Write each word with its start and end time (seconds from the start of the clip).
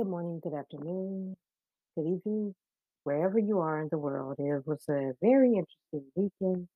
Good 0.00 0.08
morning, 0.08 0.40
good 0.42 0.54
afternoon, 0.54 1.36
good 1.94 2.06
evening, 2.06 2.54
wherever 3.04 3.38
you 3.38 3.58
are 3.58 3.82
in 3.82 3.88
the 3.90 3.98
world. 3.98 4.36
It 4.38 4.66
was 4.66 4.82
a 4.88 5.12
very 5.20 5.48
interesting 5.48 6.10
weekend 6.16 6.68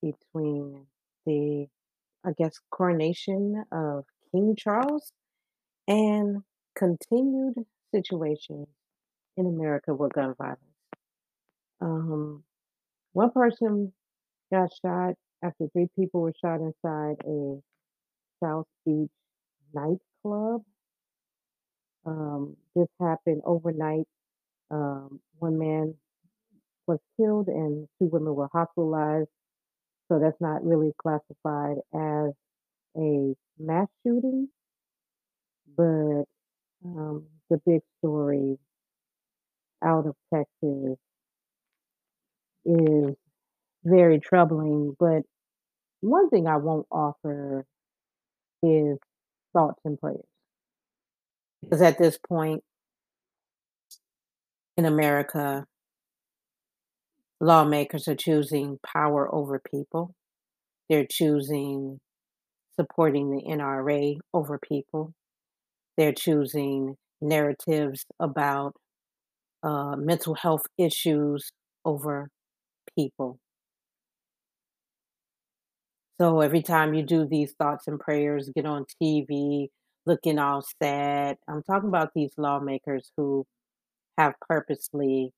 between 0.00 0.86
the, 1.26 1.66
I 2.24 2.30
guess, 2.38 2.60
coronation 2.70 3.64
of 3.72 4.04
King 4.30 4.54
Charles 4.56 5.10
and 5.88 6.42
continued 6.76 7.54
situations 7.92 8.68
in 9.36 9.46
America 9.46 9.92
with 9.92 10.12
gun 10.12 10.36
violence. 10.38 10.60
Um, 11.80 12.44
one 13.12 13.32
person 13.32 13.92
got 14.52 14.70
shot 14.86 15.14
after 15.42 15.66
three 15.72 15.88
people 15.98 16.20
were 16.20 16.32
shot 16.40 16.60
inside 16.60 17.16
a 17.26 17.58
South 18.40 18.68
Beach 18.86 19.10
nightclub. 19.74 20.62
Um, 22.04 22.56
this 22.74 22.88
happened 23.00 23.42
overnight. 23.44 24.06
Um, 24.70 25.20
one 25.38 25.58
man 25.58 25.94
was 26.86 26.98
killed 27.18 27.48
and 27.48 27.88
two 27.98 28.06
women 28.08 28.34
were 28.34 28.48
hospitalized. 28.52 29.28
So 30.08 30.18
that's 30.18 30.40
not 30.40 30.64
really 30.64 30.92
classified 30.98 31.78
as 31.94 32.32
a 32.96 33.34
mass 33.58 33.88
shooting, 34.06 34.48
but 35.76 36.24
um, 36.84 37.26
the 37.50 37.58
big 37.66 37.82
story 38.00 38.58
out 39.82 40.06
of 40.06 40.14
Texas 40.32 40.98
is 42.64 43.14
very 43.84 44.20
troubling. 44.20 44.96
But 44.98 45.22
one 46.00 46.30
thing 46.30 46.46
I 46.46 46.56
won't 46.58 46.86
offer 46.90 47.66
is 48.62 48.98
thoughts 49.54 49.80
and 49.84 49.98
prayers. 50.00 50.24
Because 51.62 51.82
at 51.82 51.98
this 51.98 52.18
point 52.28 52.62
in 54.76 54.84
America, 54.84 55.64
lawmakers 57.40 58.08
are 58.08 58.16
choosing 58.16 58.78
power 58.84 59.32
over 59.32 59.60
people. 59.70 60.14
They're 60.88 61.06
choosing 61.08 62.00
supporting 62.76 63.30
the 63.30 63.42
NRA 63.42 64.16
over 64.32 64.58
people. 64.58 65.12
They're 65.96 66.12
choosing 66.12 66.96
narratives 67.20 68.04
about 68.18 68.74
uh, 69.62 69.96
mental 69.96 70.34
health 70.34 70.66
issues 70.78 71.52
over 71.84 72.28
people. 72.98 73.38
So 76.20 76.40
every 76.40 76.62
time 76.62 76.94
you 76.94 77.02
do 77.02 77.26
these 77.26 77.52
thoughts 77.58 77.88
and 77.88 77.98
prayers, 77.98 78.50
get 78.54 78.66
on 78.66 78.84
TV 79.02 79.68
looking 80.06 80.38
all 80.38 80.64
sad. 80.82 81.36
I'm 81.48 81.62
talking 81.62 81.88
about 81.88 82.10
these 82.14 82.32
lawmakers 82.36 83.10
who 83.16 83.46
have 84.18 84.34
purposely 84.48 85.32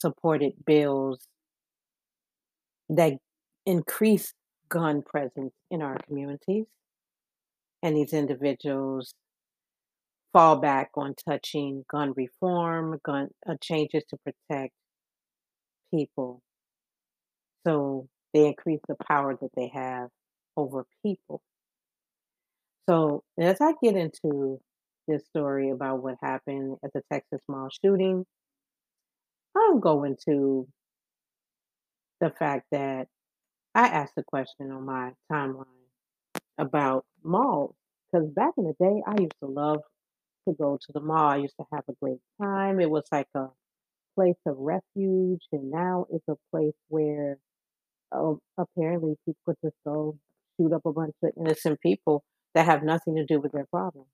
supported 0.00 0.52
bills 0.64 1.26
that 2.88 3.14
increase 3.64 4.32
gun 4.68 5.02
presence 5.02 5.54
in 5.70 5.82
our 5.82 5.96
communities. 6.06 6.66
And 7.82 7.96
these 7.96 8.12
individuals 8.12 9.14
fall 10.32 10.56
back 10.56 10.90
on 10.96 11.14
touching 11.28 11.84
gun 11.90 12.12
reform, 12.16 12.98
gun 13.04 13.28
uh, 13.48 13.54
changes 13.62 14.02
to 14.10 14.16
protect 14.18 14.72
people. 15.92 16.42
So 17.66 18.08
they 18.32 18.46
increase 18.46 18.80
the 18.88 18.96
power 19.08 19.36
that 19.40 19.50
they 19.56 19.70
have 19.74 20.08
over 20.56 20.84
people. 21.04 21.40
So 22.88 23.22
as 23.38 23.60
I 23.60 23.72
get 23.82 23.96
into 23.96 24.60
this 25.08 25.26
story 25.26 25.70
about 25.70 26.02
what 26.02 26.16
happened 26.22 26.76
at 26.84 26.92
the 26.92 27.02
Texas 27.12 27.40
mall 27.48 27.68
shooting, 27.84 28.24
I'll 29.56 29.78
go 29.78 30.04
into 30.04 30.68
the 32.20 32.30
fact 32.30 32.66
that 32.72 33.08
I 33.74 33.88
asked 33.88 34.14
a 34.16 34.22
question 34.22 34.70
on 34.70 34.84
my 34.84 35.12
timeline 35.30 35.66
about 36.58 37.04
malls. 37.24 37.74
Because 38.12 38.28
back 38.28 38.52
in 38.56 38.64
the 38.64 38.74
day, 38.80 39.02
I 39.06 39.20
used 39.20 39.34
to 39.42 39.48
love 39.48 39.80
to 40.48 40.54
go 40.54 40.78
to 40.80 40.92
the 40.92 41.00
mall. 41.00 41.28
I 41.28 41.36
used 41.38 41.56
to 41.60 41.66
have 41.72 41.84
a 41.88 41.94
great 42.00 42.20
time. 42.40 42.80
It 42.80 42.90
was 42.90 43.04
like 43.10 43.28
a 43.34 43.48
place 44.14 44.36
of 44.46 44.56
refuge, 44.58 45.42
and 45.52 45.70
now 45.70 46.06
it's 46.10 46.26
a 46.28 46.36
place 46.52 46.74
where 46.88 47.38
oh, 48.12 48.38
apparently 48.56 49.16
people 49.26 49.54
just 49.64 49.76
go 49.84 50.16
shoot 50.56 50.72
up 50.72 50.82
a 50.86 50.92
bunch 50.92 51.14
of 51.22 51.32
innocent 51.36 51.80
people 51.80 52.22
that 52.56 52.64
have 52.64 52.82
nothing 52.82 53.16
to 53.16 53.24
do 53.26 53.38
with 53.38 53.52
their 53.52 53.66
problem. 53.66 54.06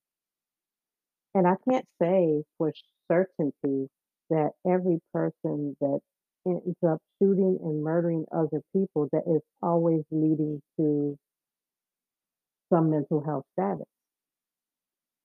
And 1.32 1.46
I 1.46 1.54
can't 1.66 1.86
say 2.02 2.42
for 2.58 2.72
certainty 3.10 3.88
that 4.30 4.50
every 4.66 4.98
person 5.14 5.76
that 5.80 6.00
ends 6.44 6.76
up 6.84 6.98
shooting 7.20 7.60
and 7.62 7.84
murdering 7.84 8.24
other 8.32 8.60
people 8.74 9.08
that 9.12 9.22
is 9.32 9.42
always 9.62 10.02
leading 10.10 10.60
to 10.76 11.16
some 12.68 12.90
mental 12.90 13.22
health 13.24 13.44
status. 13.52 13.86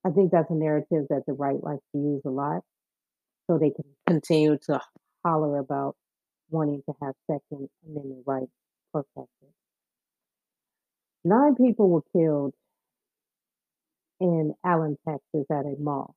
I 0.05 0.11
think 0.11 0.31
that's 0.31 0.51
a 0.51 0.55
narrative 0.55 1.07
that 1.09 1.23
the 1.25 1.33
right 1.33 1.61
likes 1.61 1.81
to 1.95 1.97
use 1.97 2.21
a 2.23 2.29
lot 2.29 2.61
so 3.47 3.57
they 3.57 3.71
can 3.71 3.85
continue 4.05 4.59
to 4.67 4.79
holler 5.25 5.57
about 5.57 5.95
wanting 6.51 6.83
to 6.87 6.95
have 7.01 7.15
Second 7.25 7.67
Amendment 7.83 8.23
rights 8.27 8.51
protected. 8.93 9.49
Nine 11.25 11.55
people 11.55 11.89
were 11.89 12.03
killed 12.13 12.53
in 14.19 14.53
Allen, 14.65 14.97
Texas 15.07 15.45
at 15.51 15.65
a 15.65 15.75
mall. 15.79 16.15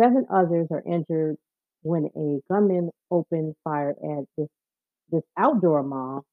Seven 0.00 0.26
others 0.32 0.68
are 0.70 0.82
injured 0.86 1.36
when 1.82 2.06
a 2.16 2.40
gunman 2.52 2.90
opened 3.10 3.54
fire 3.64 3.90
at 3.90 4.24
this, 4.36 4.48
this 5.10 5.22
outdoor 5.38 5.82
mall 5.82 6.24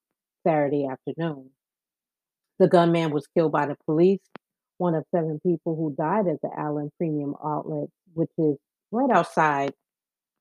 Saturday 0.45 0.87
afternoon. 0.87 1.49
The 2.59 2.67
gunman 2.67 3.11
was 3.11 3.27
killed 3.35 3.51
by 3.51 3.65
the 3.67 3.77
police, 3.85 4.21
one 4.77 4.95
of 4.95 5.05
seven 5.13 5.39
people 5.45 5.75
who 5.75 5.95
died 5.95 6.27
at 6.27 6.41
the 6.41 6.49
Allen 6.57 6.91
Premium 6.97 7.35
Outlet, 7.43 7.89
which 8.13 8.31
is 8.37 8.57
right 8.91 9.09
outside 9.11 9.73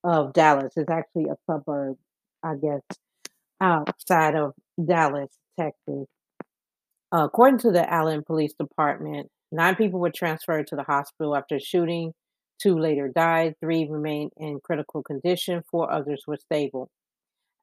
of 0.05 0.33
Dallas. 0.33 0.73
It's 0.77 0.91
actually 0.91 1.25
a 1.25 1.37
suburb, 1.51 1.97
I 2.43 2.55
guess, 2.55 2.81
outside 3.61 4.35
of 4.35 4.55
Dallas, 4.83 5.31
Texas. 5.59 6.07
According 7.13 7.59
to 7.61 7.71
the 7.71 7.91
Allen 7.91 8.23
Police 8.25 8.55
Department, 8.59 9.31
nine 9.57 9.77
people 9.77 10.01
were 10.01 10.11
transferred 10.11 10.67
to 10.69 10.77
the 10.77 10.83
hospital 10.83 11.37
after 11.37 11.59
shooting. 11.59 12.13
Two 12.61 12.79
later 12.79 13.09
died. 13.09 13.55
Three 13.61 13.87
remained 13.89 14.33
in 14.37 14.61
critical 14.63 15.03
condition. 15.03 15.63
Four 15.71 15.93
others 15.93 16.23
were 16.27 16.37
stable. 16.37 16.89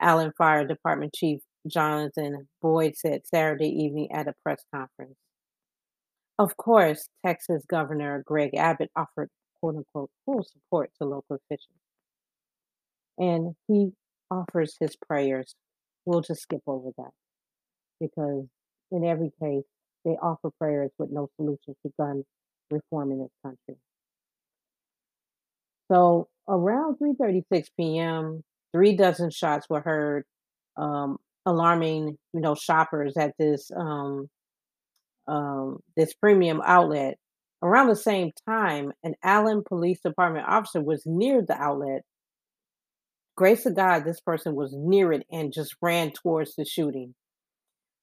Allen 0.01 0.31
Fire 0.37 0.65
Department 0.65 1.13
Chief 1.13 1.39
Jonathan 1.67 2.47
Boyd 2.61 2.95
said 2.95 3.21
Saturday 3.25 3.69
evening 3.69 4.09
at 4.11 4.27
a 4.27 4.33
press 4.43 4.63
conference. 4.73 5.15
Of 6.37 6.57
course, 6.57 7.07
Texas 7.25 7.63
Governor 7.67 8.23
Greg 8.25 8.55
Abbott 8.55 8.91
offered 8.95 9.29
quote 9.59 9.77
unquote 9.77 10.09
full 10.25 10.43
support 10.43 10.91
to 10.97 11.07
local 11.07 11.37
officials. 11.37 11.77
And 13.17 13.55
he 13.67 13.91
offers 14.29 14.75
his 14.79 14.95
prayers. 14.95 15.55
We'll 16.05 16.21
just 16.21 16.41
skip 16.41 16.61
over 16.67 16.89
that 16.97 17.11
because 18.01 18.45
in 18.91 19.05
every 19.05 19.31
case, 19.41 19.63
they 20.05 20.11
offer 20.21 20.49
prayers 20.59 20.91
with 20.97 21.11
no 21.11 21.29
solution 21.37 21.75
to 21.85 21.93
gun 21.99 22.23
reform 22.69 23.11
in 23.11 23.19
this 23.19 23.31
country. 23.43 23.77
So 25.91 26.27
around 26.47 26.97
3:36 26.97 27.67
p.m., 27.77 28.43
three 28.73 28.95
dozen 28.95 29.29
shots 29.29 29.67
were 29.69 29.81
heard, 29.81 30.25
um, 30.77 31.17
alarming 31.45 32.17
you 32.33 32.41
know 32.41 32.55
shoppers 32.55 33.15
at 33.17 33.33
this 33.37 33.69
um, 33.75 34.29
um, 35.27 35.79
this 35.95 36.13
premium 36.13 36.61
outlet. 36.65 37.17
Around 37.61 37.87
the 37.87 37.95
same 37.95 38.31
time, 38.47 38.91
an 39.03 39.15
Allen 39.23 39.63
Police 39.65 40.01
Department 40.01 40.45
officer 40.47 40.81
was 40.81 41.03
near 41.05 41.41
the 41.41 41.55
outlet. 41.55 42.01
Grace 43.35 43.65
of 43.65 43.75
God, 43.75 44.03
this 44.03 44.19
person 44.19 44.53
was 44.53 44.73
near 44.75 45.13
it 45.13 45.25
and 45.31 45.53
just 45.53 45.75
ran 45.81 46.11
towards 46.11 46.55
the 46.55 46.65
shooting. 46.65 47.15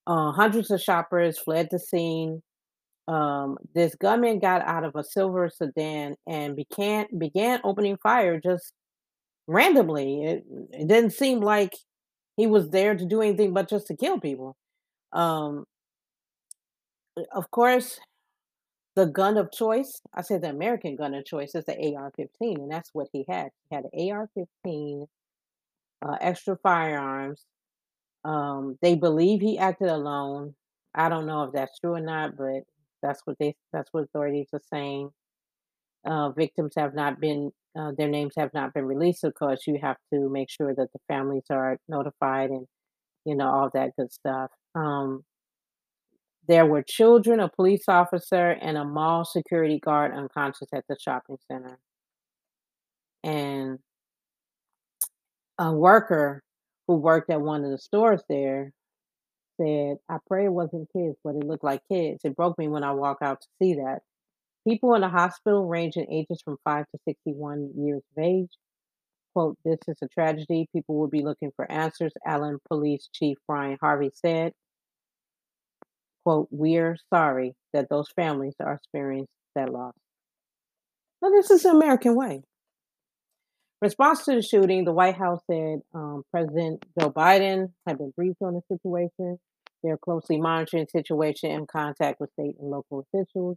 Uh, 0.06 0.32
hundreds 0.32 0.70
of 0.70 0.80
shoppers 0.80 1.38
fled 1.38 1.68
the 1.70 1.78
scene. 1.78 2.42
Um, 3.08 3.58
this 3.74 3.94
gunman 3.94 4.38
got 4.38 4.62
out 4.62 4.84
of 4.84 4.94
a 4.94 5.04
silver 5.04 5.50
sedan 5.50 6.16
and 6.28 6.54
began 6.54 7.06
began 7.16 7.60
opening 7.64 7.96
fire 8.02 8.40
just 8.40 8.72
randomly. 9.46 10.22
It, 10.24 10.44
it 10.72 10.88
didn't 10.88 11.12
seem 11.12 11.40
like 11.40 11.72
he 12.36 12.46
was 12.46 12.70
there 12.70 12.94
to 12.94 13.04
do 13.04 13.20
anything 13.20 13.52
but 13.52 13.68
just 13.68 13.86
to 13.88 13.96
kill 13.96 14.20
people. 14.20 14.56
Um, 15.12 15.64
of 17.32 17.50
course, 17.50 17.98
the 18.96 19.06
gun 19.06 19.36
of 19.36 19.52
choice, 19.52 20.00
I 20.14 20.22
said 20.22 20.42
the 20.42 20.50
American 20.50 20.96
gun 20.96 21.14
of 21.14 21.24
choice 21.24 21.54
is 21.54 21.64
the 21.64 21.74
AR-15, 21.74 22.56
and 22.56 22.70
that's 22.70 22.90
what 22.92 23.08
he 23.12 23.24
had. 23.28 23.48
He 23.68 23.76
had 23.76 23.84
an 23.92 24.10
AR-15, 24.10 25.06
uh, 26.02 26.16
extra 26.20 26.56
firearms. 26.62 27.44
Um, 28.24 28.78
they 28.82 28.94
believe 28.96 29.40
he 29.40 29.58
acted 29.58 29.88
alone. 29.88 30.54
I 30.94 31.08
don't 31.08 31.26
know 31.26 31.44
if 31.44 31.52
that's 31.52 31.78
true 31.80 31.94
or 31.94 32.00
not, 32.00 32.36
but 32.36 32.62
that's 33.02 33.22
what 33.26 33.36
they 33.40 33.56
that's 33.72 33.88
what 33.92 34.04
authorities 34.04 34.48
are 34.52 34.60
saying. 34.72 35.10
uh, 36.04 36.30
victims 36.30 36.72
have 36.76 36.94
not 36.94 37.20
been 37.20 37.52
uh, 37.78 37.92
their 37.96 38.08
names 38.08 38.34
have 38.36 38.52
not 38.54 38.74
been 38.74 38.84
released, 38.86 39.22
of 39.24 39.34
course, 39.34 39.66
you 39.66 39.78
have 39.80 39.96
to 40.12 40.28
make 40.28 40.50
sure 40.50 40.74
that 40.74 40.92
the 40.92 40.98
families 41.08 41.44
are 41.50 41.78
notified 41.88 42.50
and 42.50 42.66
you 43.24 43.34
know 43.36 43.48
all 43.48 43.70
that 43.74 43.92
good 43.98 44.12
stuff. 44.12 44.50
Um, 44.74 45.24
there 46.48 46.66
were 46.66 46.82
children, 46.82 47.40
a 47.40 47.48
police 47.48 47.84
officer, 47.88 48.50
and 48.60 48.76
a 48.76 48.84
mall 48.84 49.24
security 49.24 49.78
guard 49.78 50.12
unconscious 50.14 50.68
at 50.74 50.84
the 50.88 50.96
shopping 51.00 51.38
center. 51.50 51.78
And 53.22 53.78
a 55.58 55.72
worker 55.72 56.42
who 56.90 56.96
worked 56.96 57.30
at 57.30 57.40
one 57.40 57.64
of 57.64 57.70
the 57.70 57.78
stores 57.78 58.20
there 58.28 58.72
said, 59.60 59.98
"I 60.08 60.18
pray 60.26 60.46
it 60.46 60.52
wasn't 60.52 60.90
kids, 60.92 61.16
but 61.22 61.36
it 61.36 61.44
looked 61.44 61.62
like 61.62 61.86
kids. 61.86 62.24
It 62.24 62.34
broke 62.34 62.58
me 62.58 62.66
when 62.66 62.82
I 62.82 62.92
walk 62.94 63.18
out 63.22 63.42
to 63.42 63.48
see 63.62 63.74
that." 63.74 64.02
People 64.66 64.94
in 64.94 65.02
the 65.02 65.08
hospital 65.08 65.68
range 65.68 65.96
in 65.96 66.10
ages 66.10 66.42
from 66.42 66.56
5 66.64 66.86
to 66.90 66.98
61 67.06 67.74
years 67.76 68.02
of 68.10 68.24
age. 68.24 68.50
Quote, 69.34 69.56
"This 69.64 69.78
is 69.86 69.98
a 70.02 70.08
tragedy. 70.08 70.68
People 70.72 70.96
will 70.96 71.06
be 71.06 71.22
looking 71.22 71.52
for 71.52 71.70
answers," 71.70 72.12
Allen 72.26 72.58
Police 72.66 73.08
Chief 73.12 73.38
Brian 73.46 73.78
Harvey 73.80 74.10
said. 74.12 74.52
Quote, 76.24 76.48
"We're 76.50 76.96
sorry 77.08 77.54
that 77.72 77.88
those 77.88 78.10
families 78.10 78.56
are 78.58 78.72
experiencing 78.72 79.28
that 79.54 79.68
loss." 79.68 79.94
Well, 81.20 81.30
this 81.30 81.52
is 81.52 81.62
the 81.62 81.70
American 81.70 82.16
way. 82.16 82.42
Response 83.82 84.26
to 84.26 84.34
the 84.34 84.42
shooting, 84.42 84.84
the 84.84 84.92
White 84.92 85.16
House 85.16 85.40
said 85.50 85.80
um, 85.94 86.22
President 86.30 86.84
Joe 86.98 87.10
Biden 87.10 87.72
had 87.86 87.96
been 87.96 88.12
briefed 88.14 88.42
on 88.42 88.52
the 88.54 88.76
situation. 88.76 89.38
They're 89.82 89.96
closely 89.96 90.38
monitoring 90.38 90.84
the 90.84 90.98
situation 90.98 91.50
in 91.50 91.66
contact 91.66 92.20
with 92.20 92.30
state 92.32 92.56
and 92.60 92.70
local 92.70 93.06
officials. 93.14 93.56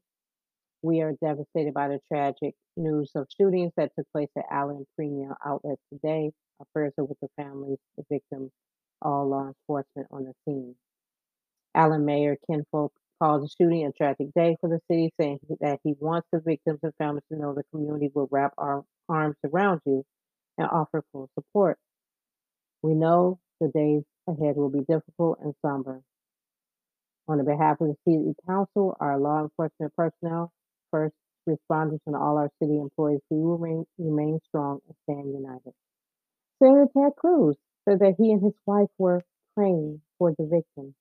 We 0.81 1.01
are 1.01 1.11
devastated 1.21 1.73
by 1.73 1.89
the 1.89 1.99
tragic 2.07 2.55
news 2.77 3.11
of 3.15 3.27
shootings 3.37 3.73
that 3.75 3.91
took 3.97 4.09
place 4.13 4.29
at 4.37 4.45
Allen 4.49 4.85
Premium 4.95 5.33
Outlet 5.45 5.77
today. 5.91 6.31
Our 6.59 6.65
prayers 6.71 6.93
are 6.97 7.03
with 7.03 7.19
the 7.21 7.27
families, 7.35 7.79
the 7.97 8.05
victims, 8.09 8.51
all 9.01 9.27
law 9.29 9.47
enforcement 9.47 10.07
on 10.09 10.23
the 10.23 10.33
scene. 10.45 10.75
Allen 11.75 12.05
Mayor 12.05 12.37
Ken 12.49 12.63
Fulk 12.71 12.93
called 13.23 13.43
the 13.43 13.47
shooting 13.47 13.85
a 13.85 13.91
tragic 13.91 14.27
day 14.35 14.57
for 14.59 14.69
the 14.69 14.79
city, 14.91 15.13
saying 15.19 15.39
that 15.61 15.79
he 15.83 15.93
wants 15.99 16.27
the 16.33 16.39
victims 16.39 16.79
and 16.83 16.93
families 16.97 17.23
to 17.31 17.39
know 17.39 17.53
the 17.53 17.63
community 17.71 18.09
will 18.13 18.27
wrap 18.29 18.51
our 18.57 18.83
arms 19.07 19.37
around 19.45 19.79
you 19.85 20.03
and 20.57 20.67
offer 20.69 21.03
full 21.11 21.29
support. 21.35 21.77
We 22.81 22.95
know 22.95 23.39
the 23.61 23.69
days 23.69 24.03
ahead 24.27 24.57
will 24.57 24.69
be 24.69 24.81
difficult 24.89 25.39
and 25.41 25.53
somber. 25.65 26.01
On 27.29 27.43
behalf 27.45 27.79
of 27.79 27.87
the 27.87 27.95
City 28.05 28.33
Council, 28.45 28.97
our 28.99 29.17
law 29.17 29.41
enforcement 29.41 29.93
personnel, 29.95 30.51
first 30.91 31.15
responders, 31.47 31.99
and 32.05 32.17
all 32.17 32.37
our 32.37 32.49
city 32.61 32.77
employees, 32.77 33.21
we 33.29 33.37
will 33.37 33.57
remain, 33.57 33.85
remain 33.97 34.39
strong 34.49 34.79
and 34.85 34.95
stand 35.03 35.33
united. 35.33 35.71
Senator 36.61 36.87
Ted 36.97 37.13
Cruz 37.17 37.55
said 37.87 37.99
that 37.99 38.15
he 38.17 38.33
and 38.33 38.43
his 38.43 38.53
wife 38.65 38.89
were 38.97 39.21
praying 39.55 40.01
for 40.19 40.33
the 40.37 40.43
victims 40.45 40.95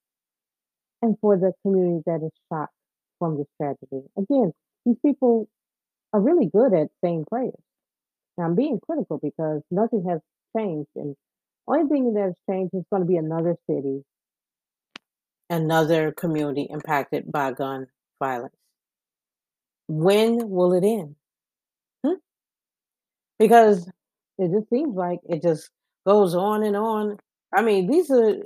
and 1.03 1.17
for 1.21 1.37
the 1.37 1.53
community 1.63 2.03
that 2.07 2.23
is 2.25 2.31
shocked 2.49 2.73
from 3.19 3.37
this 3.37 3.47
tragedy. 3.61 4.07
Again, 4.17 4.53
these 4.87 4.97
people 5.05 5.49
are 6.13 6.21
really 6.21 6.47
good 6.47 6.73
at 6.73 6.89
saying 7.05 7.25
prayers. 7.29 7.55
Now 8.39 8.45
I'm 8.45 8.55
being 8.55 8.81
critical 8.81 9.19
because 9.23 9.63
nothing 9.71 10.05
has 10.09 10.21
changed, 10.57 10.89
and 10.97 11.17
only 11.69 11.89
thing 11.89 12.15
that 12.15 12.23
has 12.23 12.35
changed 12.49 12.75
is 12.75 12.85
going 12.91 13.03
to 13.03 13.09
be 13.09 13.17
another 13.17 13.57
city, 13.69 14.05
another 15.51 16.13
community 16.13 16.67
impacted 16.71 17.31
by 17.31 17.53
gun 17.53 17.87
violence. 18.19 18.55
When 19.89 20.49
will 20.49 20.73
it 20.73 20.85
end? 20.85 21.17
Hmm? 22.05 22.15
Because 23.39 23.89
it 24.39 24.51
just 24.51 24.71
seems 24.71 24.97
like 24.97 25.21
it 25.29 25.43
just 25.43 25.71
goes 26.07 26.35
on 26.35 26.63
and 26.63 26.77
on. 26.77 27.19
I 27.55 27.63
mean, 27.63 27.87
these 27.87 28.11
are 28.11 28.37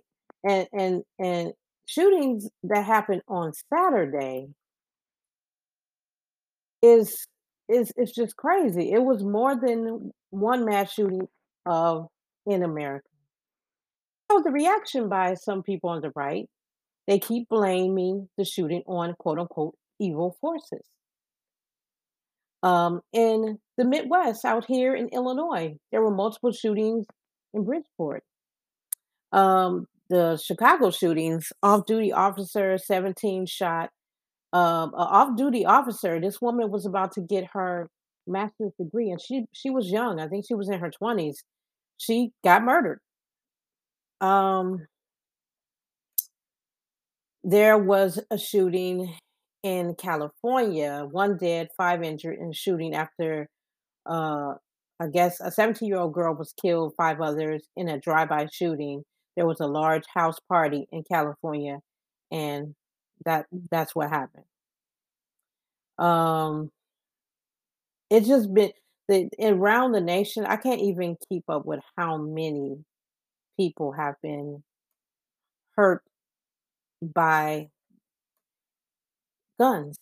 and 0.44 0.68
and 0.72 1.02
and 1.18 1.52
shootings 1.86 2.48
that 2.64 2.84
happened 2.84 3.22
on 3.28 3.52
Saturday 3.72 4.48
is 6.82 7.26
is 7.68 7.92
is 7.96 8.12
just 8.12 8.36
crazy. 8.36 8.92
It 8.92 9.02
was 9.02 9.24
more 9.24 9.56
than 9.56 10.12
one 10.30 10.64
mass 10.64 10.92
shooting 10.92 11.28
of 11.64 12.08
in 12.44 12.62
America. 12.62 13.08
So 14.30 14.42
the 14.42 14.50
reaction 14.50 15.08
by 15.08 15.34
some 15.34 15.62
people 15.62 15.90
on 15.90 16.02
the 16.02 16.12
right, 16.14 16.48
they 17.06 17.18
keep 17.18 17.48
blaming 17.48 18.28
the 18.36 18.44
shooting 18.44 18.82
on 18.86 19.14
quote 19.18 19.38
unquote 19.38 19.76
evil 19.98 20.36
forces. 20.40 20.84
Um, 22.62 23.00
in 23.12 23.58
the 23.76 23.84
Midwest, 23.84 24.44
out 24.44 24.64
here 24.66 24.94
in 24.94 25.08
Illinois, 25.10 25.76
there 25.92 26.02
were 26.02 26.10
multiple 26.10 26.52
shootings 26.52 27.06
in 27.54 27.64
Bridgeport. 27.64 28.24
Um, 29.30 29.86
the 30.08 30.36
Chicago 30.36 30.90
shootings, 30.90 31.52
off-duty 31.62 32.12
officer, 32.12 32.78
17 32.78 33.46
shot, 33.46 33.90
um, 34.52 34.92
a 34.94 35.02
off-duty 35.02 35.66
officer. 35.66 36.20
This 36.20 36.40
woman 36.40 36.70
was 36.70 36.86
about 36.86 37.12
to 37.12 37.20
get 37.20 37.48
her 37.52 37.88
master's 38.26 38.72
degree, 38.78 39.10
and 39.10 39.20
she 39.20 39.44
she 39.52 39.70
was 39.70 39.90
young. 39.90 40.20
I 40.20 40.28
think 40.28 40.46
she 40.46 40.54
was 40.54 40.68
in 40.68 40.80
her 40.80 40.90
20s. 40.90 41.36
She 41.98 42.32
got 42.44 42.64
murdered. 42.64 43.00
Um, 44.20 44.86
there 47.44 47.78
was 47.78 48.20
a 48.30 48.38
shooting 48.38 49.14
in 49.62 49.94
California, 49.94 51.06
one 51.10 51.36
dead, 51.36 51.68
five 51.76 52.02
injured 52.02 52.38
in 52.38 52.52
shooting 52.52 52.94
after 52.94 53.48
uh, 54.06 54.54
I 55.00 55.08
guess 55.12 55.40
a 55.40 55.50
17-year-old 55.50 56.14
girl 56.14 56.34
was 56.34 56.54
killed, 56.60 56.94
five 56.96 57.20
others 57.20 57.62
in 57.76 57.88
a 57.88 58.00
drive-by 58.00 58.48
shooting. 58.52 59.04
There 59.36 59.46
was 59.46 59.60
a 59.60 59.66
large 59.66 60.04
house 60.14 60.38
party 60.48 60.88
in 60.92 61.04
California, 61.04 61.80
and 62.30 62.74
that 63.24 63.46
that's 63.70 63.94
what 63.94 64.10
happened. 64.10 64.44
Um, 65.98 66.70
it's 68.10 68.28
just 68.28 68.52
been 68.52 68.72
the 69.08 69.28
around 69.40 69.92
the 69.92 70.00
nation. 70.00 70.44
I 70.46 70.56
can't 70.56 70.80
even 70.80 71.16
keep 71.28 71.44
up 71.48 71.64
with 71.66 71.80
how 71.96 72.16
many 72.18 72.84
people 73.58 73.92
have 73.92 74.16
been 74.22 74.62
hurt 75.76 76.02
by 77.00 77.70
guns. 79.58 79.98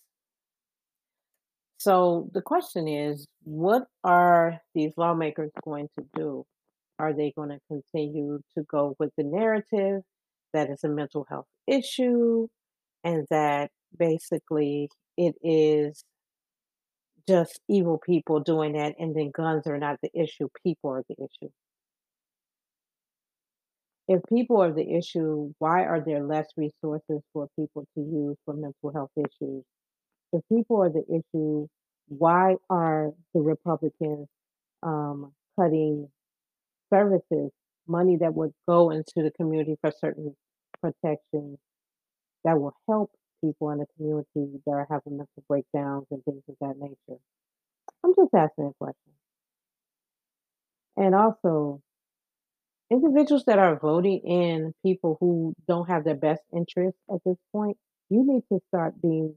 So 1.77 2.29
the 2.33 2.41
question 2.41 2.87
is, 2.87 3.27
what 3.43 3.87
are 4.03 4.59
these 4.73 4.91
lawmakers 4.97 5.51
going 5.63 5.89
to 5.97 6.05
do? 6.15 6.45
Are 6.97 7.13
they 7.13 7.33
going 7.35 7.49
to 7.49 7.59
continue 7.67 8.39
to 8.57 8.63
go 8.63 8.95
with 8.99 9.11
the 9.17 9.23
narrative 9.23 10.01
that 10.53 10.69
it's 10.69 10.83
a 10.83 10.89
mental 10.89 11.25
health 11.29 11.47
issue 11.67 12.47
and 13.03 13.25
that 13.29 13.69
basically 13.97 14.89
it 15.17 15.35
is 15.43 16.03
just 17.27 17.59
evil 17.67 17.99
people 18.05 18.39
doing 18.39 18.73
that 18.73 18.95
and 18.99 19.15
then 19.15 19.31
guns 19.31 19.67
are 19.67 19.77
not 19.77 19.97
the 20.01 20.09
issue, 20.13 20.47
people 20.63 20.91
are 20.91 21.03
the 21.09 21.15
issue? 21.15 21.51
If 24.07 24.21
people 24.29 24.61
are 24.61 24.71
the 24.71 24.93
issue, 24.95 25.51
why 25.57 25.83
are 25.85 25.99
there 25.99 26.23
less 26.23 26.45
resources 26.55 27.21
for 27.33 27.47
people 27.57 27.87
to 27.95 28.01
use 28.01 28.37
for 28.45 28.53
mental 28.53 28.91
health 28.93 29.09
issues? 29.17 29.63
If 30.31 30.41
people 30.47 30.81
are 30.83 30.89
the 30.89 31.03
issue, 31.09 31.67
why 32.07 32.55
are 32.69 33.11
the 33.33 33.41
Republicans 33.41 34.27
um, 34.83 35.31
cutting 35.59 36.07
services, 36.93 37.51
money 37.87 38.17
that 38.17 38.33
would 38.33 38.51
go 38.67 38.89
into 38.89 39.13
the 39.17 39.31
community 39.31 39.75
for 39.81 39.91
certain 39.99 40.35
protections 40.81 41.57
that 42.43 42.59
will 42.59 42.75
help 42.87 43.11
people 43.43 43.71
in 43.71 43.79
the 43.79 43.85
community 43.97 44.61
that 44.65 44.71
are 44.71 44.87
having 44.89 45.17
mental 45.17 45.43
breakdowns 45.47 46.05
and 46.11 46.23
things 46.23 46.43
of 46.49 46.55
that 46.61 46.75
nature? 46.77 47.19
I'm 48.03 48.13
just 48.15 48.33
asking 48.33 48.65
a 48.65 48.73
question. 48.79 49.13
And 50.97 51.13
also, 51.13 51.81
individuals 52.91 53.43
that 53.47 53.59
are 53.59 53.77
voting 53.77 54.19
in 54.19 54.73
people 54.83 55.17
who 55.19 55.53
don't 55.67 55.89
have 55.89 56.03
their 56.03 56.15
best 56.15 56.41
interests 56.55 56.99
at 57.13 57.19
this 57.25 57.37
point, 57.51 57.77
you 58.09 58.23
need 58.25 58.43
to 58.51 58.61
start 58.69 59.01
being 59.01 59.35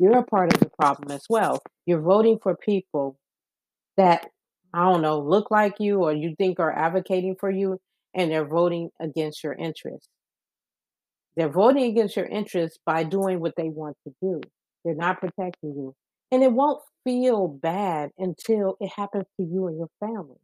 you're 0.00 0.18
a 0.18 0.24
part 0.24 0.52
of 0.54 0.60
the 0.60 0.70
problem 0.70 1.10
as 1.10 1.26
well. 1.28 1.62
You're 1.84 2.00
voting 2.00 2.38
for 2.42 2.56
people 2.56 3.18
that 3.98 4.30
I 4.72 4.84
don't 4.90 5.02
know, 5.02 5.20
look 5.20 5.50
like 5.50 5.74
you 5.80 6.04
or 6.04 6.12
you 6.12 6.34
think 6.36 6.60
are 6.60 6.72
advocating 6.72 7.36
for 7.38 7.50
you, 7.50 7.78
and 8.14 8.30
they're 8.30 8.46
voting 8.46 8.90
against 9.00 9.42
your 9.42 9.54
interests. 9.54 10.08
They're 11.36 11.48
voting 11.48 11.84
against 11.84 12.16
your 12.16 12.26
interests 12.26 12.78
by 12.84 13.04
doing 13.04 13.40
what 13.40 13.54
they 13.56 13.68
want 13.68 13.96
to 14.06 14.14
do. 14.20 14.40
They're 14.84 14.94
not 14.94 15.20
protecting 15.20 15.74
you. 15.74 15.94
And 16.32 16.42
it 16.42 16.52
won't 16.52 16.82
feel 17.04 17.48
bad 17.48 18.10
until 18.18 18.76
it 18.80 18.90
happens 18.94 19.24
to 19.38 19.46
you 19.46 19.66
and 19.66 19.76
your 19.78 19.90
family. 20.00 20.36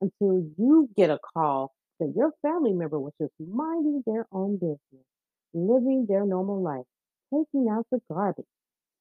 Until 0.00 0.44
you 0.58 0.88
get 0.96 1.10
a 1.10 1.18
call 1.34 1.72
that 2.00 2.12
your 2.16 2.32
family 2.42 2.72
member 2.72 2.98
was 2.98 3.12
just 3.20 3.32
minding 3.38 4.02
their 4.06 4.26
own 4.32 4.56
business, 4.56 5.06
living 5.54 6.06
their 6.08 6.24
normal 6.24 6.60
life, 6.60 6.86
taking 7.32 7.68
out 7.70 7.86
the 7.92 8.00
garbage, 8.10 8.44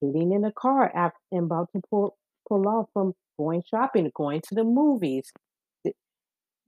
sitting 0.04 0.32
in 0.32 0.46
a 0.46 0.52
car 0.52 0.92
af- 0.96 1.14
and 1.32 1.46
about 1.46 1.70
to 1.76 1.82
pull 1.90 2.18
people 2.48 2.68
off 2.68 2.88
from 2.94 3.14
going 3.42 3.64
shopping, 3.70 4.10
going 4.16 4.42
to 4.50 4.56
the 4.56 4.64
movies. 4.64 5.32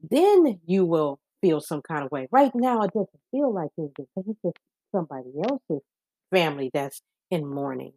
Then 0.10 0.60
you 0.66 0.86
will 0.86 1.20
feel 1.42 1.60
some 1.62 1.82
kind 1.82 2.04
of 2.04 2.12
way. 2.12 2.28
Right 2.32 2.54
now, 2.54 2.82
it 2.84 2.94
doesn't 2.94 3.22
feel 3.32 3.52
like 3.54 3.72
it 3.78 3.92
because 3.96 4.28
it's 4.30 4.42
just 4.42 4.58
somebody 4.92 5.32
else's 5.50 5.84
family 6.32 6.70
that's 6.74 7.02
in 7.32 7.46
mourning. 7.48 7.94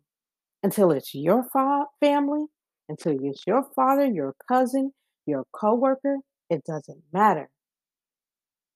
Until 0.62 0.90
it's 0.92 1.14
your 1.14 1.44
fa- 1.44 1.86
family, 2.00 2.46
until 2.88 3.18
it's 3.24 3.46
your 3.46 3.64
father, 3.76 4.06
your 4.06 4.34
cousin, 4.48 4.92
your 5.26 5.44
coworker, 5.52 6.18
it 6.50 6.64
doesn't 6.64 7.02
matter. 7.12 7.50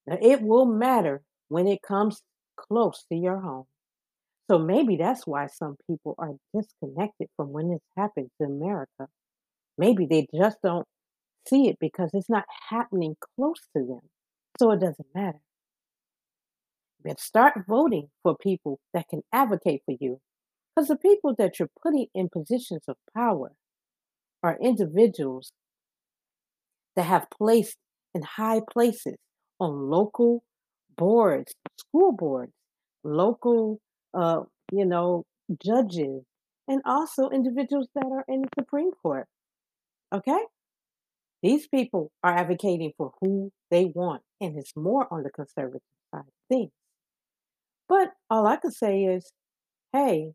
Now, 0.06 0.18
It 0.20 0.42
will 0.42 0.66
matter 0.66 1.22
when 1.48 1.66
it 1.66 1.82
comes 1.82 2.22
close 2.56 3.04
to 3.08 3.16
your 3.16 3.40
home. 3.40 3.66
So 4.50 4.58
maybe 4.58 4.96
that's 4.96 5.26
why 5.26 5.46
some 5.46 5.76
people 5.86 6.14
are 6.18 6.34
disconnected 6.54 7.28
from 7.36 7.52
when 7.52 7.70
this 7.70 7.82
happens 7.96 8.30
in 8.40 8.46
America. 8.46 9.08
Maybe 9.78 10.06
they 10.06 10.26
just 10.34 10.58
don't 10.62 10.86
see 11.46 11.68
it 11.68 11.76
because 11.80 12.10
it's 12.12 12.28
not 12.28 12.44
happening 12.68 13.16
close 13.36 13.60
to 13.76 13.84
them. 13.84 14.00
So 14.58 14.70
it 14.72 14.80
doesn't 14.80 15.08
matter. 15.14 15.40
But 17.02 17.18
start 17.18 17.64
voting 17.66 18.08
for 18.22 18.36
people 18.36 18.78
that 18.92 19.08
can 19.08 19.22
advocate 19.32 19.82
for 19.86 19.94
you. 19.98 20.20
Because 20.74 20.88
the 20.88 20.96
people 20.96 21.34
that 21.38 21.58
you're 21.58 21.70
putting 21.82 22.06
in 22.14 22.28
positions 22.28 22.82
of 22.88 22.96
power 23.14 23.52
are 24.42 24.58
individuals 24.62 25.52
that 26.96 27.04
have 27.04 27.26
placed 27.30 27.76
in 28.14 28.22
high 28.22 28.60
places 28.70 29.16
on 29.58 29.90
local 29.90 30.42
boards, 30.96 31.54
school 31.78 32.12
boards, 32.12 32.52
local, 33.04 33.80
uh, 34.14 34.40
you 34.72 34.84
know, 34.84 35.24
judges, 35.64 36.22
and 36.68 36.80
also 36.84 37.30
individuals 37.30 37.88
that 37.94 38.06
are 38.06 38.24
in 38.28 38.42
the 38.42 38.48
Supreme 38.58 38.90
Court. 39.02 39.26
Okay? 40.12 40.40
These 41.42 41.68
people 41.68 42.12
are 42.22 42.36
advocating 42.36 42.92
for 42.96 43.12
who 43.20 43.50
they 43.70 43.86
want, 43.86 44.22
and 44.40 44.58
it's 44.58 44.76
more 44.76 45.06
on 45.10 45.22
the 45.22 45.30
conservative 45.30 45.80
side 46.12 46.20
of 46.20 46.34
things. 46.48 46.70
But 47.88 48.12
all 48.28 48.46
I 48.46 48.56
can 48.56 48.70
say 48.70 49.04
is, 49.04 49.32
hey, 49.92 50.32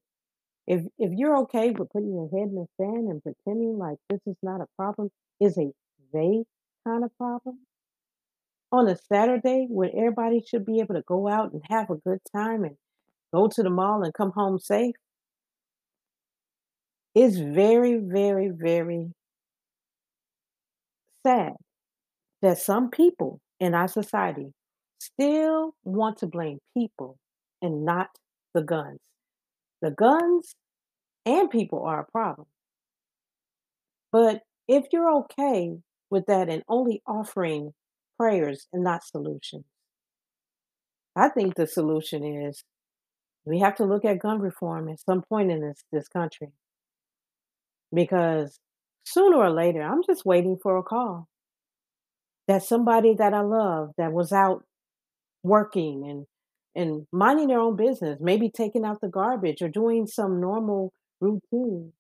if 0.67 0.81
if 0.97 1.11
you're 1.13 1.37
okay 1.43 1.71
with 1.71 1.91
putting 1.91 2.13
your 2.13 2.29
head 2.29 2.49
in 2.49 2.55
the 2.55 2.67
sand 2.77 3.07
and 3.07 3.21
pretending 3.21 3.77
like 3.77 3.97
this 4.09 4.19
is 4.25 4.35
not 4.41 4.61
a 4.61 4.67
problem, 4.75 5.11
is 5.39 5.57
a 5.57 5.71
they 6.11 6.43
kind 6.85 7.03
of 7.03 7.15
problem 7.17 7.59
on 8.71 8.87
a 8.87 8.97
Saturday 8.97 9.67
when 9.69 9.89
everybody 9.95 10.41
should 10.41 10.65
be 10.65 10.79
able 10.79 10.95
to 10.95 11.01
go 11.01 11.27
out 11.27 11.53
and 11.53 11.61
have 11.69 11.89
a 11.89 11.95
good 11.95 12.19
time 12.35 12.63
and 12.63 12.75
go 13.33 13.47
to 13.47 13.63
the 13.63 13.69
mall 13.69 14.03
and 14.03 14.13
come 14.13 14.31
home 14.31 14.59
safe, 14.59 14.95
it's 17.13 17.37
very, 17.37 17.97
very, 17.97 18.49
very 18.49 19.11
sad 21.25 21.53
that 22.41 22.57
some 22.57 22.89
people 22.89 23.39
in 23.59 23.73
our 23.73 23.87
society 23.87 24.53
still 24.99 25.73
want 25.83 26.17
to 26.17 26.27
blame 26.27 26.59
people 26.77 27.17
and 27.61 27.85
not 27.85 28.09
the 28.53 28.61
guns. 28.61 28.99
The 29.81 29.91
guns 29.91 30.55
and 31.25 31.49
people 31.49 31.83
are 31.83 32.01
a 32.01 32.11
problem. 32.11 32.47
But 34.11 34.41
if 34.67 34.85
you're 34.91 35.11
okay 35.21 35.77
with 36.09 36.25
that 36.27 36.49
and 36.49 36.63
only 36.67 37.01
offering 37.07 37.73
prayers 38.17 38.67
and 38.71 38.83
not 38.83 39.03
solutions, 39.03 39.65
I 41.15 41.29
think 41.29 41.55
the 41.55 41.67
solution 41.67 42.23
is 42.23 42.63
we 43.45 43.59
have 43.59 43.75
to 43.75 43.85
look 43.85 44.05
at 44.05 44.19
gun 44.19 44.39
reform 44.39 44.89
at 44.89 44.99
some 44.99 45.21
point 45.21 45.51
in 45.51 45.61
this 45.61 45.83
this 45.91 46.07
country 46.07 46.49
because 47.93 48.59
sooner 49.05 49.37
or 49.37 49.51
later, 49.51 49.81
I'm 49.81 50.01
just 50.05 50.25
waiting 50.25 50.57
for 50.61 50.77
a 50.77 50.83
call 50.83 51.27
that 52.47 52.63
somebody 52.63 53.15
that 53.15 53.33
I 53.33 53.41
love 53.41 53.91
that 53.97 54.11
was 54.11 54.31
out 54.31 54.63
working 55.43 56.07
and 56.07 56.25
and 56.77 57.07
minding 57.11 57.47
their 57.47 57.59
own 57.59 57.77
business, 57.77 58.17
maybe 58.19 58.49
taking 58.49 58.83
out 58.83 58.99
the 58.99 59.07
garbage 59.07 59.61
or 59.61 59.69
doing 59.69 60.05
some 60.07 60.41
normal 60.41 60.91
routine 61.21 61.93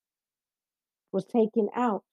was 1.13 1.23
taken 1.25 1.69
out. 1.73 2.03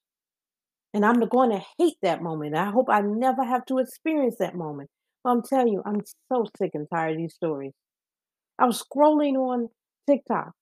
And 0.93 1.05
I'm 1.05 1.19
going 1.19 1.49
to 1.49 1.61
hate 1.77 1.97
that 2.03 2.21
moment. 2.21 2.55
I 2.55 2.71
hope 2.71 2.87
I 2.89 3.01
never 3.01 3.43
have 3.43 3.65
to 3.65 3.79
experience 3.79 4.35
that 4.39 4.55
moment. 4.55 4.89
But 5.23 5.31
I'm 5.31 5.41
telling 5.43 5.73
you, 5.73 5.81
I'm 5.85 6.01
so 6.31 6.45
sick 6.57 6.71
and 6.73 6.87
tired 6.89 7.13
of 7.13 7.17
these 7.17 7.33
stories. 7.33 7.73
I 8.57 8.65
was 8.65 8.81
scrolling 8.81 9.33
on 9.33 9.67
TikTok 10.07 10.53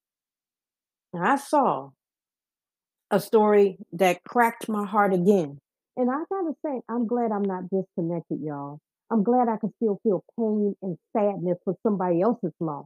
and 1.14 1.24
I 1.24 1.36
saw 1.36 1.90
a 3.12 3.20
story 3.20 3.78
that 3.94 4.24
cracked 4.24 4.70
my 4.70 4.86
heart 4.86 5.14
again. 5.14 5.60
And 5.98 6.10
I 6.10 6.24
gotta 6.30 6.54
say, 6.66 6.82
I'm 6.90 7.06
glad 7.06 7.32
I'm 7.32 7.44
not 7.44 7.64
disconnected, 7.70 8.40
y'all. 8.42 8.80
I'm 9.12 9.24
glad 9.24 9.50
I 9.50 9.58
can 9.58 9.74
still 9.76 10.00
feel 10.04 10.24
pain 10.40 10.74
and 10.82 10.98
sadness 11.16 11.58
for 11.66 11.76
somebody 11.84 12.22
else's 12.22 12.54
loss. 12.62 12.86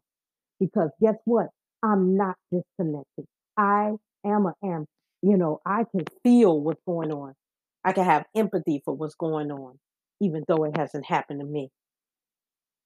Because 0.60 0.90
guess 1.00 1.16
what? 1.26 1.48
I'm 1.84 2.18
not 2.18 2.36
disconnected. 2.52 3.26
I 3.56 3.92
am 4.26 4.48
a 4.48 4.54
am. 4.64 4.86
You 5.22 5.38
know, 5.38 5.60
I 5.66 5.84
can 5.92 6.06
feel 6.24 6.60
what's 6.60 6.82
going 6.88 7.12
on. 7.12 7.34
I 7.84 7.94
can 7.94 8.06
have 8.06 8.26
empathy 8.36 8.82
for 8.84 8.96
what's 8.96 9.16
going 9.16 9.52
on, 9.52 9.78
even 10.20 10.44
though 10.48 10.64
it 10.64 10.76
hasn't 10.76 11.06
happened 11.06 11.42
to 11.42 11.46
me. 11.46 11.70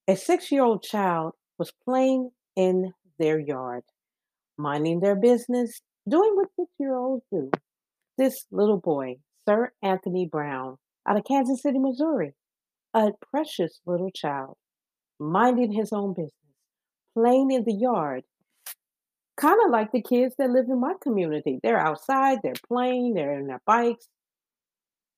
A 0.09 0.17
six 0.17 0.51
year 0.51 0.63
old 0.63 0.83
child 0.83 1.33
was 1.57 1.71
playing 1.85 2.31
in 2.57 2.93
their 3.17 3.39
yard, 3.39 3.83
minding 4.57 4.99
their 4.99 5.15
business, 5.15 5.79
doing 6.09 6.31
what 6.35 6.49
six 6.55 6.69
year 6.79 6.95
olds 6.95 7.23
do. 7.31 7.51
This 8.17 8.45
little 8.51 8.79
boy, 8.79 9.17
Sir 9.47 9.71
Anthony 9.81 10.27
Brown, 10.29 10.77
out 11.07 11.17
of 11.17 11.23
Kansas 11.23 11.61
City, 11.61 11.79
Missouri, 11.79 12.33
a 12.93 13.11
precious 13.31 13.79
little 13.85 14.11
child, 14.11 14.57
minding 15.19 15.71
his 15.71 15.93
own 15.93 16.13
business, 16.13 16.33
playing 17.15 17.51
in 17.51 17.63
the 17.63 17.73
yard, 17.73 18.23
kind 19.37 19.57
of 19.65 19.71
like 19.71 19.91
the 19.91 20.01
kids 20.01 20.35
that 20.37 20.49
live 20.49 20.65
in 20.67 20.79
my 20.79 20.93
community. 21.01 21.59
They're 21.63 21.79
outside, 21.79 22.39
they're 22.43 22.53
playing, 22.67 23.13
they're 23.13 23.39
in 23.39 23.47
their 23.47 23.61
bikes. 23.65 24.07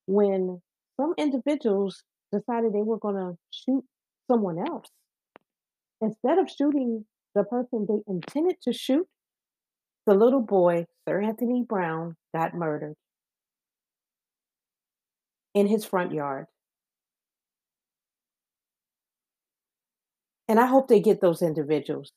When 0.06 0.62
some 1.00 1.14
individuals 1.18 2.04
decided 2.32 2.74
they 2.74 2.84
were 2.84 3.00
going 3.00 3.16
to 3.16 3.38
shoot 3.50 3.84
someone 4.30 4.60
else, 4.60 4.88
instead 6.02 6.38
of 6.38 6.50
shooting 6.50 7.06
the 7.34 7.44
person 7.44 7.88
they 7.88 8.02
intended 8.12 8.58
to 8.64 8.74
shoot, 8.74 9.08
the 10.06 10.14
little 10.14 10.42
boy, 10.42 10.86
Sir 11.08 11.22
Anthony 11.22 11.64
Brown, 11.64 12.16
got 12.34 12.54
murdered 12.54 12.96
in 15.54 15.68
his 15.68 15.86
front 15.86 16.12
yard. 16.14 16.48
And 20.48 20.60
I 20.60 20.66
hope 20.66 20.88
they 20.88 21.00
get 21.00 21.22
those 21.22 21.42
individuals. 21.42 22.12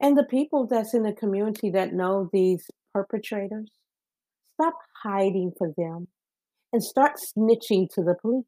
And 0.00 0.16
the 0.16 0.24
people 0.24 0.66
that's 0.66 0.94
in 0.94 1.04
the 1.04 1.12
community 1.12 1.70
that 1.70 1.94
know 1.94 2.28
these 2.32 2.68
perpetrators, 2.92 3.70
stop 4.54 4.74
hiding 5.02 5.52
for 5.56 5.72
them 5.76 6.08
and 6.72 6.82
start 6.82 7.12
snitching 7.18 7.88
to 7.94 8.02
the 8.02 8.16
police. 8.20 8.44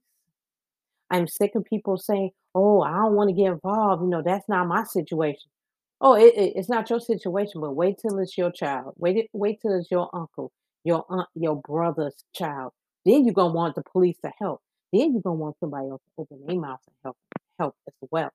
I'm 1.10 1.28
sick 1.28 1.54
of 1.54 1.64
people 1.64 1.96
saying, 1.96 2.30
"Oh, 2.54 2.80
I 2.82 2.92
don't 2.96 3.14
want 3.14 3.30
to 3.30 3.36
get 3.36 3.52
involved. 3.52 4.02
You 4.02 4.08
know, 4.08 4.22
that's 4.22 4.48
not 4.48 4.66
my 4.66 4.84
situation." 4.84 5.50
Oh, 6.00 6.14
it, 6.14 6.34
it- 6.36 6.52
it's 6.56 6.68
not 6.68 6.88
your 6.90 7.00
situation, 7.00 7.60
but 7.60 7.72
wait 7.72 7.98
till 7.98 8.18
it's 8.18 8.36
your 8.38 8.50
child. 8.52 8.94
Wait, 8.98 9.16
it- 9.16 9.30
wait 9.32 9.60
till 9.60 9.72
it's 9.78 9.90
your 9.90 10.08
uncle, 10.14 10.52
your 10.84 11.04
aunt, 11.08 11.28
your 11.34 11.56
brother's 11.56 12.24
child. 12.32 12.72
Then 13.04 13.24
you're 13.24 13.34
gonna 13.34 13.54
want 13.54 13.74
the 13.74 13.82
police 13.82 14.18
to 14.24 14.32
help. 14.38 14.62
Then 14.92 15.12
you're 15.12 15.22
gonna 15.22 15.36
want 15.40 15.58
somebody 15.58 15.88
else 15.88 16.02
to 16.04 16.10
open 16.22 16.46
their 16.46 16.58
mouth 16.60 16.80
and 16.86 16.96
help 17.04 17.16
help 17.58 17.76
as 17.88 17.94
well. 18.10 18.30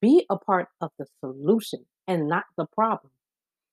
Be 0.00 0.24
a 0.30 0.36
part 0.38 0.68
of 0.80 0.90
the 0.98 1.06
solution 1.20 1.86
and 2.06 2.28
not 2.28 2.44
the 2.56 2.66
problem. 2.66 3.10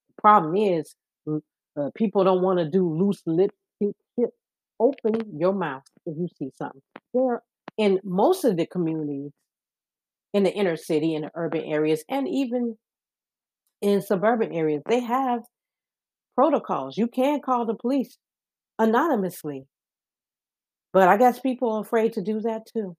The 0.08 0.22
problem 0.22 0.56
is 0.56 0.94
uh, 1.28 1.90
people 1.94 2.24
don't 2.24 2.42
want 2.42 2.58
to 2.58 2.68
do 2.70 2.88
loose 2.88 3.22
lip 3.26 3.52
shit. 3.82 4.30
Open 4.80 5.38
your 5.38 5.52
mouth 5.52 5.84
if 6.06 6.16
you 6.18 6.28
see 6.38 6.50
something. 6.56 6.82
There 7.14 7.42
in 7.78 8.00
most 8.04 8.44
of 8.44 8.56
the 8.56 8.66
communities 8.66 9.32
in 10.34 10.42
the 10.44 10.52
inner 10.52 10.76
city, 10.76 11.14
in 11.14 11.22
the 11.22 11.30
urban 11.34 11.62
areas, 11.64 12.04
and 12.08 12.28
even 12.28 12.78
in 13.82 14.00
suburban 14.00 14.52
areas, 14.52 14.82
they 14.86 15.00
have 15.00 15.42
protocols. 16.36 16.98
You 16.98 17.08
can 17.08 17.40
call 17.40 17.66
the 17.66 17.74
police 17.74 18.18
anonymously, 18.78 19.66
but 20.92 21.08
I 21.08 21.16
guess 21.18 21.38
people 21.40 21.72
are 21.72 21.82
afraid 21.82 22.14
to 22.14 22.22
do 22.22 22.40
that 22.40 22.66
too. 22.66 22.96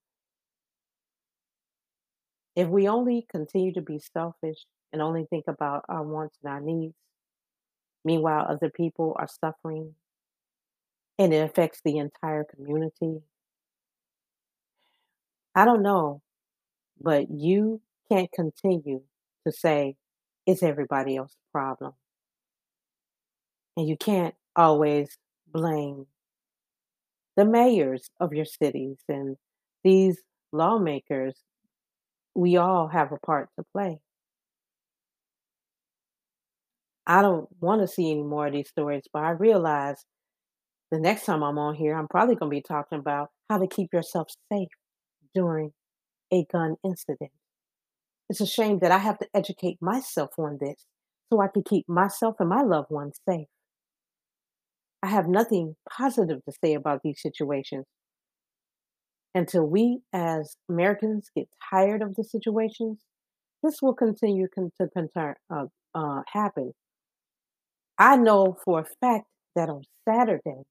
If 2.55 2.67
we 2.67 2.87
only 2.87 3.27
continue 3.29 3.73
to 3.73 3.81
be 3.83 3.99
selfish 3.99 4.65
and 4.91 5.03
only 5.03 5.25
think 5.25 5.45
about 5.47 5.85
our 5.87 6.01
wants 6.01 6.39
and 6.43 6.51
our 6.51 6.61
needs, 6.61 6.95
meanwhile 8.05 8.45
other 8.47 8.69
people 8.69 9.13
are 9.19 9.27
suffering 9.27 9.95
and 11.17 11.33
it 11.33 11.43
affects 11.43 11.81
the 11.83 11.97
entire 11.97 12.43
community, 12.43 13.23
I 15.55 15.65
don't 15.65 15.83
know, 15.83 16.21
but 17.03 17.29
you 17.29 17.81
can't 18.09 18.31
continue 18.31 19.01
to 19.45 19.51
say 19.51 19.95
it's 20.47 20.63
everybody 20.63 21.17
else's 21.17 21.37
problem. 21.51 21.93
And 23.75 23.87
you 23.87 23.97
can't 23.97 24.35
always 24.55 25.17
blame 25.51 26.07
the 27.35 27.45
mayors 27.45 28.09
of 28.19 28.33
your 28.33 28.45
cities 28.45 28.97
and 29.09 29.37
these 29.83 30.21
lawmakers. 30.51 31.35
We 32.35 32.57
all 32.57 32.87
have 32.87 33.11
a 33.11 33.17
part 33.17 33.49
to 33.57 33.65
play. 33.73 33.99
I 37.05 37.21
don't 37.21 37.49
wanna 37.59 37.87
see 37.87 38.11
any 38.11 38.23
more 38.23 38.47
of 38.47 38.53
these 38.53 38.69
stories, 38.69 39.03
but 39.11 39.23
I 39.23 39.31
realize 39.31 40.05
the 40.91 40.99
next 40.99 41.25
time 41.25 41.43
I'm 41.43 41.57
on 41.57 41.75
here, 41.75 41.95
I'm 41.95 42.07
probably 42.07 42.35
gonna 42.35 42.49
be 42.49 42.61
talking 42.61 42.99
about 42.99 43.31
how 43.49 43.57
to 43.57 43.67
keep 43.67 43.91
yourself 43.91 44.27
safe 44.51 44.69
during 45.33 45.73
a 46.33 46.45
gun 46.51 46.75
incident. 46.83 47.31
It's 48.29 48.41
a 48.41 48.47
shame 48.47 48.79
that 48.79 48.91
I 48.91 48.97
have 48.97 49.19
to 49.19 49.27
educate 49.33 49.77
myself 49.81 50.31
on 50.39 50.57
this 50.59 50.85
so 51.31 51.39
I 51.41 51.47
can 51.47 51.63
keep 51.63 51.87
myself 51.87 52.35
and 52.39 52.49
my 52.49 52.61
loved 52.61 52.89
ones 52.89 53.19
safe. 53.29 53.47
I 55.03 55.07
have 55.07 55.27
nothing 55.27 55.75
positive 55.89 56.43
to 56.45 56.53
say 56.63 56.73
about 56.73 57.01
these 57.03 57.21
situations 57.21 57.85
until 59.35 59.65
we 59.65 59.99
as 60.13 60.55
Americans 60.69 61.29
get 61.35 61.47
tired 61.69 62.01
of 62.01 62.15
the 62.15 62.23
situations. 62.23 62.99
This 63.61 63.81
will 63.81 63.93
continue 63.93 64.47
to 64.55 64.71
uh, 65.49 65.65
uh, 65.93 66.21
happen. 66.31 66.73
I 67.97 68.15
know 68.15 68.57
for 68.63 68.79
a 68.79 68.85
fact 69.01 69.25
that 69.55 69.69
on 69.69 69.83
Saturday, 70.07 70.63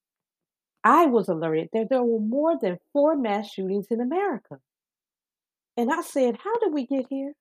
I 0.85 1.07
was 1.07 1.29
alerted 1.29 1.69
that 1.73 1.89
there 1.91 2.03
were 2.03 2.21
more 2.21 2.59
than 2.61 2.79
four 2.93 3.17
mass 3.17 3.51
shootings 3.51 3.87
in 3.91 4.01
America. 4.01 4.59
And 5.77 5.91
I 5.91 6.03
said, 6.03 6.39
How 6.43 6.59
did 6.59 6.73
we 6.73 6.87
get 6.87 7.07
here? 7.09 7.33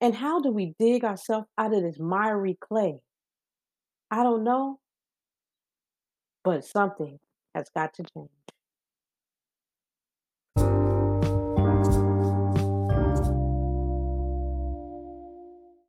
And 0.00 0.14
how 0.14 0.40
do 0.40 0.50
we 0.50 0.74
dig 0.78 1.04
ourselves 1.04 1.46
out 1.56 1.74
of 1.74 1.82
this 1.82 1.98
miry 1.98 2.58
clay? 2.60 2.98
I 4.10 4.22
don't 4.22 4.44
know, 4.44 4.78
but 6.44 6.64
something 6.64 7.18
has 7.54 7.70
got 7.74 7.94
to 7.94 8.04
change. 8.14 8.28